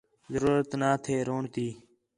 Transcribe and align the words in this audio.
ضرورت 0.31 0.69
نا 0.81 0.89
تھے 1.03 1.15
رووݨ 1.27 1.43
تی 1.53 1.67